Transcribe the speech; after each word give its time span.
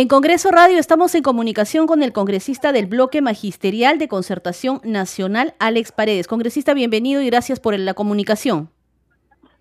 En 0.00 0.06
Congreso 0.06 0.52
Radio 0.52 0.78
estamos 0.78 1.12
en 1.16 1.24
comunicación 1.24 1.88
con 1.88 2.04
el 2.04 2.12
congresista 2.12 2.70
del 2.70 2.86
bloque 2.86 3.20
magisterial 3.20 3.98
de 3.98 4.06
concertación 4.06 4.80
nacional, 4.84 5.54
Alex 5.58 5.90
Paredes. 5.90 6.28
Congresista, 6.28 6.72
bienvenido 6.72 7.20
y 7.20 7.26
gracias 7.26 7.58
por 7.58 7.76
la 7.76 7.94
comunicación. 7.94 8.68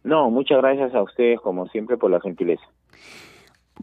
No, 0.03 0.29
muchas 0.29 0.59
gracias 0.59 0.93
a 0.93 1.01
ustedes, 1.01 1.41
como 1.41 1.65
siempre, 1.69 1.97
por 1.97 2.11
la 2.11 2.21
gentileza. 2.21 2.61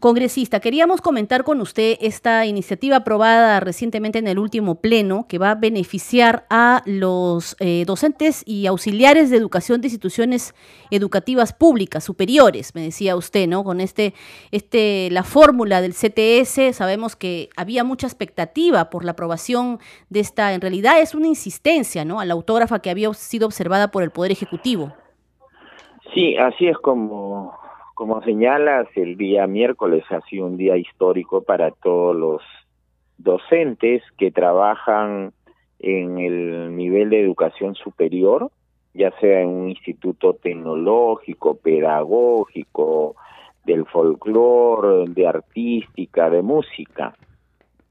Congresista, 0.01 0.59
queríamos 0.59 0.99
comentar 0.99 1.45
con 1.45 1.61
usted 1.61 1.97
esta 2.01 2.45
iniciativa 2.45 2.97
aprobada 2.97 3.61
recientemente 3.61 4.19
en 4.19 4.27
el 4.27 4.39
último 4.39 4.81
pleno 4.81 5.25
que 5.27 5.37
va 5.37 5.51
a 5.51 5.55
beneficiar 5.55 6.45
a 6.49 6.81
los 6.85 7.55
eh, 7.61 7.85
docentes 7.87 8.43
y 8.45 8.67
auxiliares 8.67 9.29
de 9.29 9.37
educación 9.37 9.79
de 9.79 9.87
instituciones 9.87 10.53
educativas 10.91 11.53
públicas 11.53 12.03
superiores, 12.03 12.75
me 12.75 12.81
decía 12.81 13.15
usted, 13.15 13.47
¿no? 13.47 13.63
Con 13.63 13.79
este, 13.79 14.13
este, 14.51 15.09
la 15.11 15.23
fórmula 15.23 15.79
del 15.79 15.93
CTS, 15.93 16.75
sabemos 16.75 17.15
que 17.15 17.49
había 17.55 17.85
mucha 17.85 18.05
expectativa 18.05 18.89
por 18.89 19.05
la 19.05 19.11
aprobación 19.11 19.79
de 20.09 20.19
esta, 20.19 20.53
en 20.53 20.61
realidad 20.61 20.99
es 20.99 21.15
una 21.15 21.27
insistencia, 21.27 22.03
¿no? 22.03 22.19
A 22.19 22.25
la 22.25 22.33
autógrafa 22.33 22.79
que 22.79 22.89
había 22.89 23.13
sido 23.13 23.47
observada 23.47 23.91
por 23.91 24.03
el 24.03 24.11
Poder 24.11 24.31
Ejecutivo. 24.31 24.93
Sí, 26.13 26.35
así 26.37 26.67
es 26.67 26.77
como 26.77 27.64
como 27.95 28.21
señalas, 28.23 28.87
el 28.95 29.15
día 29.15 29.47
miércoles 29.47 30.03
ha 30.11 30.19
sido 30.27 30.45
un 30.45 30.57
día 30.57 30.75
histórico 30.75 31.43
para 31.43 31.71
todos 31.71 32.13
los 32.15 32.41
docentes 33.17 34.03
que 34.17 34.31
trabajan 34.31 35.31
en 35.79 36.19
el 36.19 36.75
nivel 36.75 37.09
de 37.09 37.21
educación 37.21 37.73
superior, 37.75 38.51
ya 38.93 39.11
sea 39.21 39.41
en 39.41 39.47
un 39.47 39.69
instituto 39.69 40.33
tecnológico, 40.33 41.55
pedagógico, 41.55 43.15
del 43.63 43.85
folclore, 43.85 45.09
de 45.09 45.27
artística, 45.27 46.29
de 46.29 46.41
música, 46.41 47.15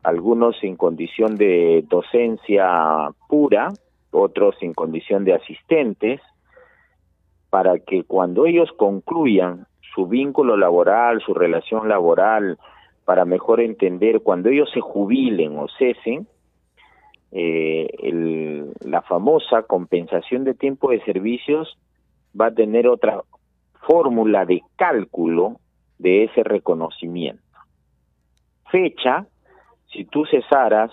algunos 0.02 0.62
en 0.62 0.76
condición 0.76 1.36
de 1.36 1.82
docencia 1.88 3.08
pura, 3.26 3.72
otros 4.10 4.54
en 4.60 4.74
condición 4.74 5.24
de 5.24 5.32
asistentes, 5.32 6.20
para 7.48 7.78
que 7.78 8.04
cuando 8.04 8.44
ellos 8.44 8.70
concluyan 8.76 9.66
su 9.94 10.06
vínculo 10.06 10.56
laboral, 10.56 11.20
su 11.20 11.34
relación 11.34 11.88
laboral, 11.88 12.58
para 13.04 13.24
mejor 13.24 13.60
entender 13.60 14.20
cuando 14.22 14.48
ellos 14.48 14.70
se 14.72 14.80
jubilen 14.80 15.58
o 15.58 15.68
cesen, 15.78 16.26
eh, 17.32 18.72
la 18.80 19.02
famosa 19.02 19.62
compensación 19.62 20.44
de 20.44 20.54
tiempo 20.54 20.90
de 20.90 21.04
servicios 21.04 21.78
va 22.38 22.46
a 22.46 22.54
tener 22.54 22.88
otra 22.88 23.22
fórmula 23.86 24.44
de 24.46 24.62
cálculo 24.76 25.56
de 25.98 26.24
ese 26.24 26.42
reconocimiento. 26.42 27.42
Fecha, 28.70 29.26
si 29.92 30.04
tú 30.04 30.24
cesaras, 30.26 30.90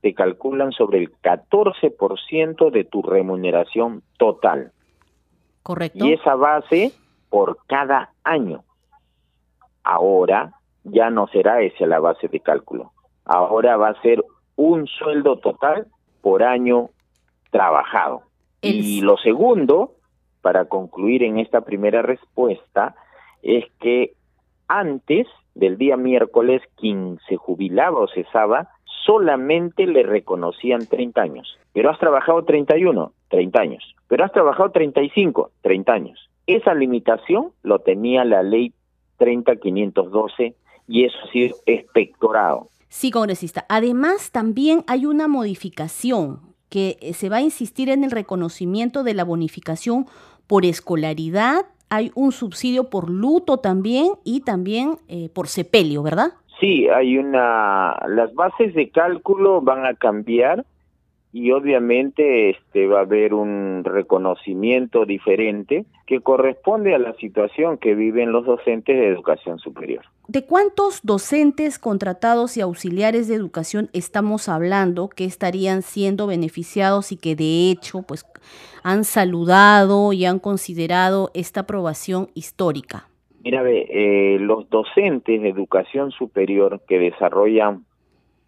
te 0.00 0.12
calculan 0.12 0.72
sobre 0.72 0.98
el 0.98 1.12
14% 1.12 2.70
de 2.70 2.84
tu 2.84 3.02
remuneración 3.02 4.02
total. 4.18 4.72
Correcto. 5.62 6.04
Y 6.04 6.12
esa 6.12 6.34
base 6.34 6.92
por 7.34 7.58
cada 7.66 8.10
año. 8.22 8.62
Ahora 9.82 10.52
ya 10.84 11.10
no 11.10 11.26
será 11.26 11.62
esa 11.62 11.84
la 11.84 11.98
base 11.98 12.28
de 12.28 12.38
cálculo. 12.38 12.92
Ahora 13.24 13.76
va 13.76 13.88
a 13.88 14.00
ser 14.02 14.24
un 14.54 14.86
sueldo 14.86 15.40
total 15.40 15.88
por 16.22 16.44
año 16.44 16.90
trabajado. 17.50 18.22
Y 18.62 19.00
lo 19.00 19.16
segundo, 19.16 19.94
para 20.42 20.66
concluir 20.66 21.24
en 21.24 21.40
esta 21.40 21.62
primera 21.62 22.02
respuesta, 22.02 22.94
es 23.42 23.64
que 23.80 24.12
antes 24.68 25.26
del 25.56 25.76
día 25.76 25.96
miércoles, 25.96 26.62
quien 26.76 27.18
se 27.28 27.34
jubilaba 27.34 27.98
o 27.98 28.06
cesaba, 28.06 28.68
solamente 29.04 29.88
le 29.88 30.04
reconocían 30.04 30.86
30 30.86 31.20
años. 31.20 31.58
Pero 31.72 31.90
has 31.90 31.98
trabajado 31.98 32.44
31, 32.44 33.10
30 33.28 33.60
años. 33.60 33.96
Pero 34.06 34.24
has 34.24 34.30
trabajado 34.30 34.70
35, 34.70 35.50
30 35.62 35.92
años. 35.92 36.30
Esa 36.46 36.74
limitación 36.74 37.52
lo 37.62 37.78
tenía 37.78 38.24
la 38.24 38.42
ley 38.42 38.72
30512 39.18 40.54
y 40.86 41.04
eso 41.04 41.16
ha 41.22 41.32
sido 41.32 41.56
espectorado. 41.66 42.68
Sí, 42.88 43.10
congresista. 43.10 43.64
Además, 43.68 44.30
también 44.30 44.84
hay 44.86 45.06
una 45.06 45.26
modificación 45.26 46.40
que 46.68 46.96
eh, 47.00 47.12
se 47.12 47.28
va 47.28 47.36
a 47.36 47.40
insistir 47.40 47.88
en 47.88 48.04
el 48.04 48.10
reconocimiento 48.10 49.02
de 49.02 49.14
la 49.14 49.24
bonificación 49.24 50.06
por 50.46 50.64
escolaridad. 50.64 51.66
Hay 51.90 52.10
un 52.14 52.32
subsidio 52.32 52.90
por 52.90 53.10
luto 53.10 53.58
también 53.58 54.12
y 54.24 54.40
también 54.40 54.96
eh, 55.08 55.28
por 55.34 55.48
sepelio, 55.48 56.02
¿verdad? 56.02 56.34
Sí, 56.60 56.88
hay 56.88 57.18
una. 57.18 57.96
Las 58.08 58.32
bases 58.34 58.74
de 58.74 58.90
cálculo 58.90 59.60
van 59.60 59.86
a 59.86 59.94
cambiar 59.94 60.64
y 61.34 61.50
obviamente 61.50 62.50
este 62.50 62.86
va 62.86 63.00
a 63.00 63.02
haber 63.02 63.34
un 63.34 63.82
reconocimiento 63.82 65.04
diferente 65.04 65.84
que 66.06 66.20
corresponde 66.20 66.94
a 66.94 66.98
la 66.98 67.12
situación 67.14 67.76
que 67.76 67.96
viven 67.96 68.30
los 68.30 68.46
docentes 68.46 68.96
de 68.96 69.08
educación 69.08 69.58
superior. 69.58 70.04
¿De 70.28 70.44
cuántos 70.44 71.00
docentes 71.02 71.80
contratados 71.80 72.56
y 72.56 72.60
auxiliares 72.60 73.26
de 73.26 73.34
educación 73.34 73.90
estamos 73.92 74.48
hablando 74.48 75.08
que 75.08 75.24
estarían 75.24 75.82
siendo 75.82 76.28
beneficiados 76.28 77.10
y 77.10 77.16
que 77.16 77.34
de 77.34 77.68
hecho 77.68 78.02
pues 78.02 78.24
han 78.84 79.02
saludado 79.02 80.12
y 80.12 80.26
han 80.26 80.38
considerado 80.38 81.32
esta 81.34 81.62
aprobación 81.62 82.28
histórica? 82.34 83.08
Mira, 83.42 83.64
eh, 83.66 84.38
los 84.38 84.70
docentes 84.70 85.42
de 85.42 85.48
educación 85.48 86.12
superior 86.12 86.80
que 86.86 87.00
desarrollan, 87.00 87.84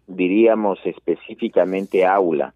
diríamos 0.07 0.79
específicamente 0.85 2.05
aula, 2.05 2.53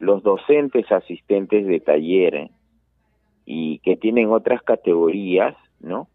los 0.00 0.22
docentes 0.22 0.90
asistentes 0.90 1.66
de 1.66 1.78
taller 1.78 2.50
y 3.44 3.78
que 3.80 3.96
tienen 3.96 4.30
otras 4.30 4.62
categorías, 4.62 5.54
¿no? 5.78 6.08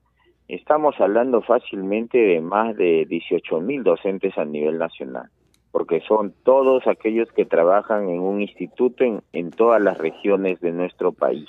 Estamos 0.47 0.99
hablando 0.99 1.41
fácilmente 1.41 2.17
de 2.17 2.41
más 2.41 2.75
de 2.75 3.05
18 3.05 3.61
mil 3.61 3.83
docentes 3.83 4.37
a 4.37 4.45
nivel 4.45 4.77
nacional, 4.77 5.29
porque 5.71 6.01
son 6.01 6.33
todos 6.43 6.85
aquellos 6.87 7.31
que 7.31 7.45
trabajan 7.45 8.09
en 8.09 8.19
un 8.19 8.41
instituto 8.41 9.03
en, 9.03 9.21
en 9.33 9.51
todas 9.51 9.81
las 9.81 9.97
regiones 9.97 10.59
de 10.61 10.71
nuestro 10.71 11.11
país, 11.11 11.47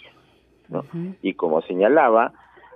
¿no? 0.68 0.84
Y 1.22 1.34
como 1.34 1.62
señalaba, 1.62 2.32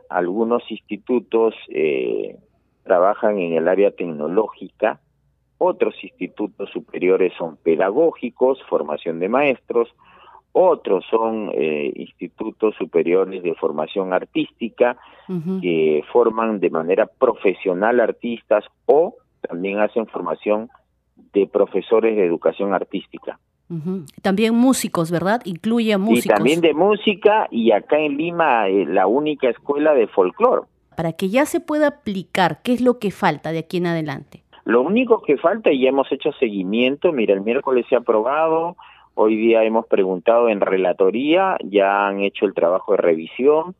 algunos 0.08 0.68
institutos 0.70 1.54
eh, 1.68 2.36
trabajan 2.82 3.38
en 3.38 3.54
el 3.54 3.68
área 3.68 3.90
tecnológica, 3.90 5.00
otros 5.62 5.94
institutos 6.02 6.70
superiores 6.70 7.34
son 7.36 7.58
pedagógicos, 7.58 8.58
formación 8.66 9.20
de 9.20 9.28
maestros, 9.28 9.88
otros 10.52 11.04
son 11.10 11.50
eh, 11.52 11.92
institutos 11.94 12.74
superiores 12.76 13.42
de 13.42 13.54
formación 13.54 14.14
artística 14.14 14.96
que 15.60 16.02
forman 16.12 16.58
de 16.58 16.70
manera 16.70 17.06
profesional 17.06 18.00
artistas 18.00 18.64
o 18.86 19.14
también 19.42 19.78
hacen 19.78 20.06
formación 20.06 20.70
de 21.34 21.46
profesores 21.46 22.16
de 22.16 22.24
educación 22.24 22.72
artística. 22.72 23.38
También 24.22 24.54
músicos, 24.54 25.10
¿verdad? 25.12 25.42
Incluye 25.44 25.96
músicos. 25.98 26.24
Y 26.24 26.28
también 26.28 26.60
de 26.62 26.74
música 26.74 27.46
y 27.50 27.70
acá 27.70 27.98
en 28.00 28.16
Lima 28.16 28.66
eh, 28.66 28.86
la 28.86 29.06
única 29.06 29.50
escuela 29.50 29.94
de 29.94 30.08
folclore. 30.08 30.62
Para 30.96 31.12
que 31.12 31.28
ya 31.28 31.44
se 31.44 31.60
pueda 31.60 31.86
aplicar, 31.86 32.62
¿qué 32.62 32.72
es 32.72 32.80
lo 32.80 32.98
que 32.98 33.10
falta 33.10 33.52
de 33.52 33.60
aquí 33.60 33.76
en 33.76 33.86
adelante? 33.86 34.39
Lo 34.70 34.82
único 34.82 35.20
que 35.22 35.36
falta, 35.36 35.72
y 35.72 35.80
ya 35.80 35.88
hemos 35.88 36.12
hecho 36.12 36.30
seguimiento, 36.30 37.10
mira, 37.10 37.34
el 37.34 37.40
miércoles 37.40 37.86
se 37.88 37.96
ha 37.96 37.98
aprobado, 37.98 38.76
hoy 39.14 39.34
día 39.34 39.64
hemos 39.64 39.84
preguntado 39.88 40.48
en 40.48 40.60
relatoría, 40.60 41.56
ya 41.64 42.06
han 42.06 42.20
hecho 42.20 42.46
el 42.46 42.54
trabajo 42.54 42.92
de 42.92 42.98
revisión. 42.98 43.74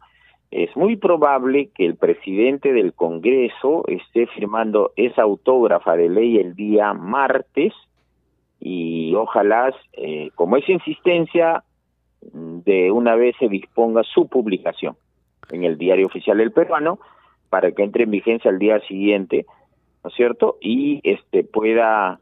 Es 0.50 0.76
muy 0.76 0.96
probable 0.96 1.70
que 1.76 1.86
el 1.86 1.94
presidente 1.94 2.72
del 2.72 2.92
Congreso 2.92 3.84
esté 3.86 4.26
firmando 4.26 4.90
esa 4.96 5.22
autógrafa 5.22 5.94
de 5.94 6.08
ley 6.08 6.38
el 6.38 6.56
día 6.56 6.93
martes 6.93 7.72
y 8.58 9.14
ojalá, 9.14 9.72
eh, 9.93 10.31
como 10.34 10.56
es 10.56 10.69
insistencia, 10.69 11.62
de 12.20 12.90
una 12.90 13.14
vez 13.14 13.36
se 13.38 13.48
disponga 13.48 14.02
su 14.02 14.26
publicación 14.26 14.96
en 15.52 15.62
el 15.62 15.78
diario 15.78 16.08
oficial 16.08 16.38
del 16.38 16.50
peruano 16.50 16.98
para 17.48 17.70
que 17.70 17.84
entre 17.84 18.02
en 18.02 18.10
vigencia 18.10 18.50
al 18.50 18.58
día 18.58 18.81
siguiente 18.81 19.46
¿no 20.02 20.11
es 20.11 20.17
cierto? 20.17 20.58
Y 20.61 21.00
este 21.05 21.44
pueda 21.44 22.20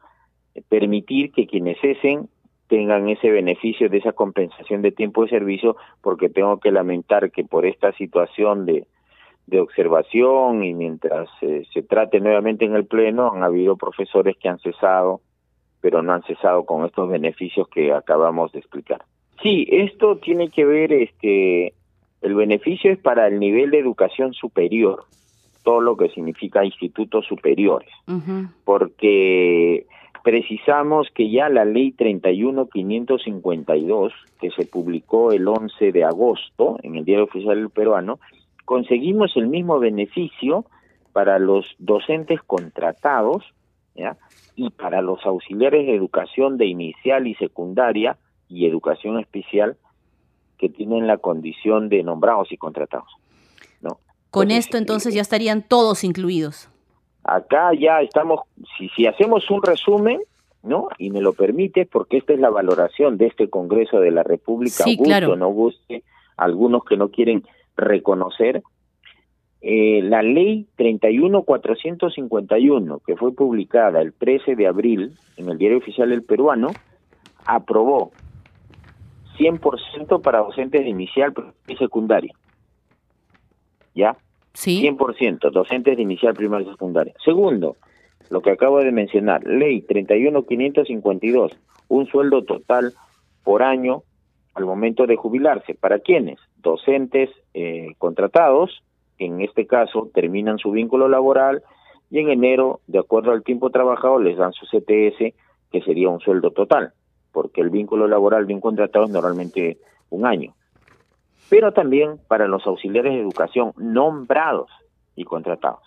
permitir 0.69 1.31
que 1.31 1.47
quienes 1.47 1.79
cesen 1.79 2.29
tengan 2.67 3.09
ese 3.09 3.31
beneficio 3.31 3.89
de 3.89 3.97
esa 3.97 4.11
compensación 4.11 4.81
de 4.81 4.91
tiempo 4.91 5.23
de 5.23 5.29
servicio, 5.29 5.75
porque 6.01 6.29
tengo 6.29 6.59
que 6.59 6.71
lamentar 6.71 7.31
que 7.31 7.43
por 7.43 7.65
esta 7.65 7.91
situación 7.93 8.65
de, 8.65 8.85
de 9.47 9.59
observación 9.59 10.63
y 10.63 10.73
mientras 10.73 11.27
eh, 11.41 11.63
se 11.73 11.81
trate 11.81 12.19
nuevamente 12.19 12.65
en 12.65 12.75
el 12.75 12.85
Pleno, 12.85 13.31
han 13.33 13.43
habido 13.43 13.75
profesores 13.75 14.37
que 14.37 14.49
han 14.49 14.59
cesado, 14.59 15.21
pero 15.81 16.03
no 16.03 16.13
han 16.13 16.23
cesado 16.23 16.65
con 16.65 16.85
estos 16.85 17.09
beneficios 17.09 17.67
que 17.69 17.91
acabamos 17.91 18.51
de 18.51 18.59
explicar. 18.59 19.01
Sí, 19.41 19.67
esto 19.71 20.17
tiene 20.17 20.49
que 20.49 20.65
ver, 20.65 20.93
este, 20.93 21.73
el 22.21 22.35
beneficio 22.35 22.91
es 22.91 22.99
para 22.99 23.27
el 23.27 23.39
nivel 23.39 23.71
de 23.71 23.79
educación 23.79 24.33
superior, 24.33 25.05
todo 25.69 25.81
lo 25.81 25.95
que 25.95 26.09
significa 26.09 26.65
institutos 26.65 27.27
superiores, 27.27 27.91
porque 28.63 29.85
precisamos 30.23 31.09
que 31.13 31.29
ya 31.29 31.47
la 31.47 31.63
ley 31.63 31.91
31552, 31.91 34.11
que 34.41 34.49
se 34.49 34.65
publicó 34.65 35.31
el 35.31 35.47
11 35.47 35.91
de 35.91 36.03
agosto 36.03 36.79
en 36.81 36.95
el 36.95 37.05
Diario 37.05 37.25
Oficial 37.25 37.57
del 37.57 37.69
Peruano, 37.69 38.17
conseguimos 38.65 39.37
el 39.37 39.45
mismo 39.45 39.77
beneficio 39.77 40.65
para 41.13 41.37
los 41.37 41.67
docentes 41.77 42.41
contratados 42.41 43.43
y 44.55 44.71
para 44.71 45.03
los 45.03 45.23
auxiliares 45.23 45.85
de 45.85 45.93
educación 45.93 46.57
de 46.57 46.65
inicial 46.65 47.27
y 47.27 47.35
secundaria 47.35 48.17
y 48.47 48.65
educación 48.65 49.19
especial 49.19 49.77
que 50.57 50.69
tienen 50.69 51.05
la 51.05 51.17
condición 51.17 51.89
de 51.89 52.01
nombrados 52.01 52.51
y 52.51 52.57
contratados. 52.57 53.19
Con 54.31 54.51
esto 54.51 54.77
entonces 54.77 55.13
ya 55.13 55.21
estarían 55.21 55.61
todos 55.61 56.03
incluidos. 56.03 56.69
Acá 57.23 57.71
ya 57.79 58.01
estamos, 58.01 58.41
si, 58.77 58.89
si 58.89 59.07
hacemos 59.07 59.49
un 59.49 59.63
resumen, 59.63 60.19
¿no? 60.63 60.87
Y 60.97 61.09
me 61.09 61.21
lo 61.21 61.33
permite, 61.33 61.85
porque 61.85 62.17
esta 62.17 62.33
es 62.33 62.39
la 62.39 62.49
valoración 62.49 63.17
de 63.17 63.27
este 63.27 63.49
Congreso 63.49 63.99
de 63.99 64.11
la 64.11 64.23
República, 64.23 64.83
sí, 64.83 64.95
guste 64.95 65.21
no 65.21 65.49
guste, 65.49 66.03
algunos 66.37 66.85
que 66.85 66.97
no 66.97 67.09
quieren 67.09 67.43
reconocer, 67.75 68.63
eh, 69.61 70.01
la 70.03 70.21
ley 70.21 70.67
31451, 70.77 73.01
que 73.05 73.17
fue 73.17 73.33
publicada 73.33 74.01
el 74.01 74.13
13 74.13 74.55
de 74.55 74.67
abril 74.67 75.17
en 75.37 75.49
el 75.49 75.57
Diario 75.57 75.79
Oficial 75.79 76.09
del 76.09 76.23
Peruano, 76.23 76.69
aprobó 77.45 78.11
100% 79.37 80.21
para 80.21 80.39
docentes 80.39 80.81
de 80.81 80.89
inicial 80.89 81.33
y 81.67 81.75
secundaria. 81.75 82.33
¿Ya? 83.99 84.17
Sí. 84.53 84.81
100%, 84.81 85.51
docentes 85.51 85.95
de 85.95 86.01
inicial, 86.01 86.33
primaria 86.33 86.67
y 86.67 86.71
secundaria. 86.71 87.13
Segundo, 87.23 87.77
lo 88.29 88.41
que 88.41 88.51
acabo 88.51 88.79
de 88.79 88.91
mencionar, 88.91 89.45
ley 89.45 89.81
31552, 89.81 91.51
un 91.87 92.07
sueldo 92.07 92.43
total 92.43 92.93
por 93.43 93.63
año 93.63 94.03
al 94.55 94.65
momento 94.65 95.05
de 95.05 95.15
jubilarse. 95.15 95.75
¿Para 95.75 95.99
quiénes? 95.99 96.39
Docentes 96.57 97.29
eh, 97.53 97.93
contratados, 97.97 98.83
que 99.17 99.25
en 99.25 99.41
este 99.41 99.67
caso 99.67 100.09
terminan 100.13 100.57
su 100.57 100.71
vínculo 100.71 101.07
laboral 101.07 101.61
y 102.09 102.19
en 102.19 102.29
enero, 102.29 102.81
de 102.87 102.99
acuerdo 102.99 103.31
al 103.31 103.43
tiempo 103.43 103.69
trabajado, 103.69 104.19
les 104.19 104.37
dan 104.37 104.53
su 104.53 104.65
CTS, 104.65 105.33
que 105.71 105.81
sería 105.81 106.09
un 106.09 106.19
sueldo 106.19 106.51
total 106.51 106.93
porque 107.31 107.61
el 107.61 107.69
vínculo 107.69 108.07
laboral 108.07 108.45
bien 108.45 108.59
contratado 108.59 109.05
es 109.05 109.11
normalmente 109.11 109.77
un 110.09 110.25
año. 110.25 110.53
Pero 111.49 111.73
también 111.73 112.19
para 112.27 112.47
los 112.47 112.65
auxiliares 112.67 113.13
de 113.13 113.21
educación 113.21 113.73
nombrados 113.77 114.69
y 115.15 115.23
contratados. 115.23 115.83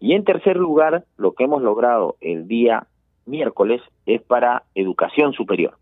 Y 0.00 0.14
en 0.14 0.24
tercer 0.24 0.56
lugar, 0.56 1.04
lo 1.16 1.32
que 1.32 1.44
hemos 1.44 1.62
logrado 1.62 2.16
el 2.20 2.48
día 2.48 2.86
miércoles 3.24 3.82
es 4.06 4.22
para 4.22 4.64
educación 4.74 5.32
superior. 5.32 5.78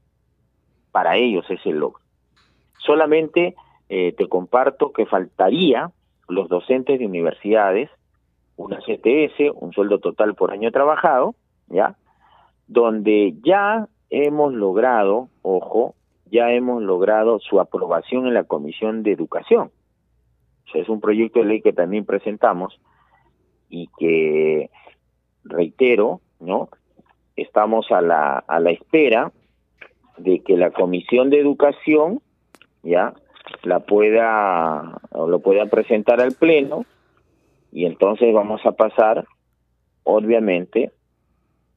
Para 0.92 1.16
ellos 1.16 1.44
es 1.50 1.60
el 1.66 1.78
logro. 1.78 2.00
Solamente 2.78 3.54
eh, 3.88 4.12
te 4.12 4.28
comparto 4.28 4.92
que 4.92 5.06
faltaría 5.06 5.90
los 6.28 6.48
docentes 6.48 6.98
de 6.98 7.06
universidades, 7.06 7.90
una 8.56 8.78
CTS, 8.78 9.52
un 9.54 9.72
sueldo 9.72 9.98
total 9.98 10.34
por 10.34 10.52
año 10.52 10.70
trabajado, 10.70 11.34
¿ya? 11.68 11.96
Donde 12.66 13.34
ya 13.42 13.88
hemos 14.10 14.54
logrado, 14.54 15.28
ojo, 15.42 15.94
ya 16.26 16.50
hemos 16.52 16.82
logrado 16.82 17.38
su 17.38 17.60
aprobación 17.60 18.26
en 18.26 18.34
la 18.34 18.44
Comisión 18.44 19.02
de 19.02 19.12
Educación. 19.12 19.70
es 20.74 20.88
un 20.88 21.00
proyecto 21.00 21.38
de 21.38 21.46
ley 21.46 21.62
que 21.62 21.72
también 21.72 22.04
presentamos 22.04 22.80
y 23.68 23.88
que, 23.98 24.70
reitero, 25.44 26.20
¿no? 26.40 26.68
Estamos 27.36 27.90
a 27.90 28.00
la, 28.00 28.38
a 28.38 28.58
la 28.60 28.70
espera 28.70 29.32
de 30.18 30.40
que 30.40 30.56
la 30.56 30.70
Comisión 30.70 31.30
de 31.30 31.40
Educación, 31.40 32.20
ya, 32.82 33.14
la 33.62 33.80
pueda, 33.80 35.00
lo 35.12 35.38
pueda 35.40 35.66
presentar 35.66 36.20
al 36.20 36.32
Pleno 36.32 36.84
y 37.72 37.86
entonces 37.86 38.32
vamos 38.32 38.64
a 38.64 38.72
pasar, 38.72 39.26
obviamente, 40.04 40.92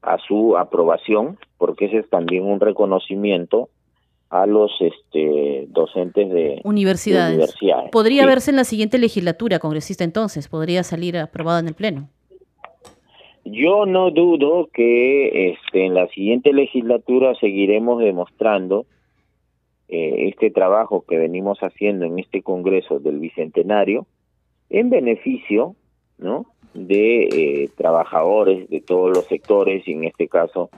a 0.02 0.18
su 0.18 0.56
aprobación, 0.56 1.38
porque 1.56 1.86
ese 1.86 1.98
es 1.98 2.10
también 2.10 2.44
un 2.44 2.60
reconocimiento 2.60 3.68
a 4.30 4.46
los 4.46 4.70
este, 4.80 5.66
docentes 5.68 6.30
de 6.30 6.60
universidades. 6.64 7.54
Podría 7.90 8.26
verse 8.26 8.50
en 8.50 8.56
la 8.56 8.64
siguiente 8.64 8.98
legislatura, 8.98 9.58
congresista, 9.58 10.04
entonces, 10.04 10.48
podría 10.48 10.82
salir 10.82 11.16
aprobado 11.16 11.60
en 11.60 11.68
el 11.68 11.74
Pleno. 11.74 12.08
Yo 13.44 13.86
no 13.86 14.10
dudo 14.10 14.68
que 14.72 15.52
este, 15.52 15.86
en 15.86 15.94
la 15.94 16.06
siguiente 16.08 16.52
legislatura 16.52 17.34
seguiremos 17.40 18.00
demostrando 18.00 18.84
eh, 19.88 20.28
este 20.28 20.50
trabajo 20.50 21.04
que 21.08 21.16
venimos 21.16 21.58
haciendo 21.60 22.04
en 22.04 22.18
este 22.18 22.42
Congreso 22.42 22.98
del 22.98 23.18
Bicentenario 23.18 24.06
en 24.68 24.90
beneficio, 24.90 25.76
¿no? 26.18 26.44
de 26.74 27.24
eh, 27.24 27.70
trabajadores 27.76 28.68
de 28.68 28.80
todos 28.80 29.16
los 29.16 29.24
sectores 29.26 29.86
y 29.88 29.92
en 29.92 30.04
este 30.04 30.28
caso 30.28 30.70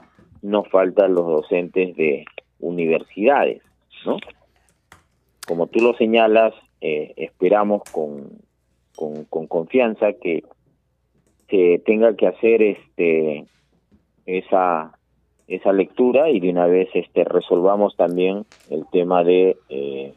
nos 0.42 0.68
faltan 0.68 1.14
los 1.14 1.26
docentes 1.26 1.96
de 1.96 2.24
universidades, 2.60 3.62
¿no? 4.04 4.18
Como 5.46 5.66
tú 5.66 5.80
lo 5.80 5.94
señalas, 5.94 6.54
eh, 6.80 7.12
esperamos 7.16 7.82
con, 7.90 8.38
con, 8.96 9.46
confianza 9.46 10.12
que 10.12 10.42
se 11.48 11.82
tenga 11.84 12.14
que 12.14 12.26
hacer 12.26 12.62
este 12.62 13.46
esa 14.26 14.92
esa 15.48 15.72
lectura 15.72 16.30
y 16.30 16.38
de 16.38 16.50
una 16.50 16.66
vez 16.66 16.88
este 16.94 17.24
resolvamos 17.24 17.96
también 17.96 18.46
el 18.70 18.86
tema 18.92 19.24
de 19.24 19.56
eh, 19.68 20.14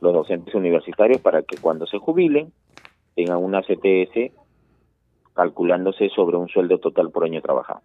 los 0.00 0.14
docentes 0.14 0.54
universitarios 0.54 1.20
para 1.20 1.42
que 1.42 1.56
cuando 1.56 1.86
se 1.86 1.98
jubilen 1.98 2.52
tengan 3.16 3.38
una 3.38 3.62
CTS 3.62 4.32
calculándose 5.34 6.08
sobre 6.10 6.36
un 6.36 6.48
sueldo 6.48 6.78
total 6.78 7.10
por 7.10 7.24
año 7.24 7.40
trabajado. 7.40 7.80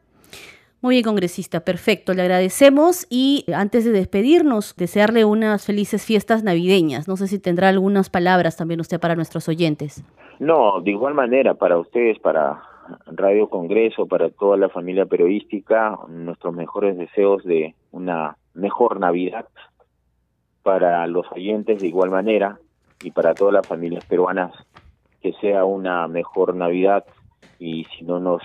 Muy 0.85 0.97
bien, 0.97 1.03
congresista, 1.03 1.61
perfecto. 1.61 2.13
Le 2.13 2.21
agradecemos 2.21 3.07
y 3.09 3.43
antes 3.55 3.85
de 3.85 3.91
despedirnos, 3.91 4.75
desearle 4.75 5.25
unas 5.25 5.65
felices 5.65 6.05
fiestas 6.05 6.43
navideñas. 6.43 7.07
No 7.07 7.17
sé 7.17 7.25
si 7.25 7.39
tendrá 7.39 7.69
algunas 7.69 8.11
palabras 8.11 8.55
también 8.55 8.79
usted 8.79 8.99
para 8.99 9.15
nuestros 9.15 9.49
oyentes. 9.49 10.05
No, 10.37 10.79
de 10.81 10.91
igual 10.91 11.15
manera, 11.15 11.55
para 11.55 11.79
ustedes, 11.79 12.19
para 12.19 12.61
Radio 13.07 13.49
Congreso, 13.49 14.05
para 14.05 14.29
toda 14.29 14.57
la 14.57 14.69
familia 14.69 15.07
periodística, 15.07 15.97
nuestros 16.07 16.53
mejores 16.53 16.95
deseos 16.99 17.43
de 17.45 17.73
una 17.91 18.37
mejor 18.53 18.99
Navidad 18.99 19.47
para 20.61 21.07
los 21.07 21.25
oyentes 21.31 21.81
de 21.81 21.87
igual 21.87 22.11
manera 22.11 22.59
y 23.03 23.09
para 23.09 23.33
todas 23.33 23.55
las 23.55 23.65
familias 23.65 24.05
peruanas 24.05 24.53
que 25.19 25.33
sea 25.41 25.65
una 25.65 26.07
mejor 26.07 26.53
Navidad 26.53 27.05
y 27.57 27.85
si 27.85 28.05
no 28.05 28.19
nos 28.19 28.43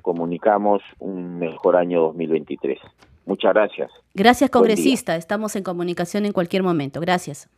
comunicamos, 0.00 0.82
un 0.98 1.38
mejor 1.38 1.76
año 1.76 2.00
2023. 2.02 2.78
Muchas 3.26 3.54
gracias. 3.54 3.90
Gracias, 4.14 4.50
congresista. 4.50 5.16
Estamos 5.16 5.54
en 5.56 5.62
comunicación 5.62 6.26
en 6.26 6.32
cualquier 6.32 6.62
momento. 6.62 7.00
Gracias. 7.00 7.48